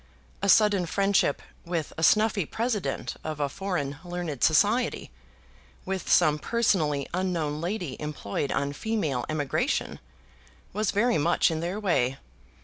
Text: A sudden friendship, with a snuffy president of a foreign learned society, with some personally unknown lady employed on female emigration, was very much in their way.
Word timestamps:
A 0.41 0.49
sudden 0.49 0.87
friendship, 0.87 1.43
with 1.63 1.93
a 1.95 2.01
snuffy 2.01 2.43
president 2.47 3.17
of 3.23 3.39
a 3.39 3.47
foreign 3.47 3.97
learned 4.03 4.43
society, 4.43 5.11
with 5.85 6.09
some 6.09 6.39
personally 6.39 7.07
unknown 7.13 7.61
lady 7.61 7.97
employed 8.01 8.51
on 8.51 8.73
female 8.73 9.25
emigration, 9.29 9.99
was 10.73 10.89
very 10.89 11.19
much 11.19 11.51
in 11.51 11.59
their 11.59 11.79
way. 11.79 12.17